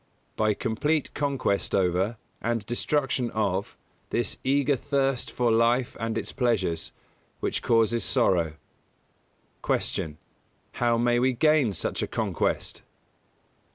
By 0.35 0.55
complete 0.55 1.13
conquest 1.13 1.75
over, 1.75 2.17
and 2.41 2.65
destruction 2.65 3.29
of, 3.35 3.77
this 4.09 4.39
eager 4.43 4.75
thirst 4.75 5.29
for 5.29 5.51
life 5.51 5.95
and 5.99 6.17
its 6.17 6.31
pleasures, 6.33 6.91
which 7.39 7.61
causes 7.61 8.03
sorrow. 8.03 8.53
125. 9.63 9.93
Q. 9.93 10.17
_How 10.77 10.99
may 10.99 11.19
we 11.19 11.33
gain 11.33 11.71
such 11.73 12.01
a 12.01 12.07
conquest? 12.07 12.81